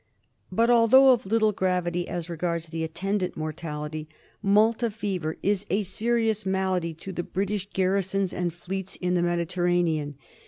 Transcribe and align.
But 0.51 0.71
although 0.71 1.11
of 1.13 1.27
little 1.27 1.51
gravity 1.51 2.07
as 2.07 2.27
regards 2.27 2.69
the 2.69 2.83
attendant 2.83 3.37
mortality, 3.37 4.09
Malta 4.41 4.89
fever 4.89 5.37
is 5.43 5.63
a 5.69 5.83
serious 5.83 6.43
malady 6.43 6.95
to 6.95 7.11
the 7.11 7.21
British 7.21 7.69
•garrisons 7.69 8.35
and 8.35 8.51
fleets 8.51 8.95
in 8.95 9.13
the 9.13 9.21
Mediterranean. 9.21 10.15